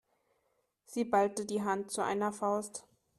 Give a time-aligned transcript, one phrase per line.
[0.87, 2.87] Sie ballte die Hand zu einer Faust.